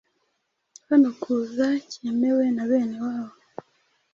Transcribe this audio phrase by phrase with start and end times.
[0.89, 3.35] Hano kuza cyemewe na bene wabo